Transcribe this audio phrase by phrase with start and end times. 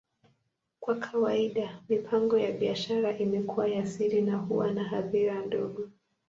[0.79, 5.89] Kwa kawaida, mipango ya biashara imekuwa ya siri na huwa na hadhira ndogo.